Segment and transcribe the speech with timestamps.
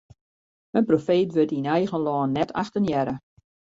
[0.77, 3.15] In profeet wurdt yn eigen lân net achtenearre.